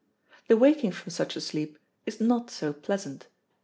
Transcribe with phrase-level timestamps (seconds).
[0.47, 3.27] The waking from such a sleep is not so pleasant.